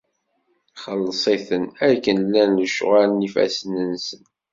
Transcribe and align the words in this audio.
Xelleṣ-iten 0.83 1.63
akken 1.89 2.17
llan 2.25 2.51
lecɣal 2.63 3.09
n 3.13 3.23
yifassen-nsen. 3.25 4.23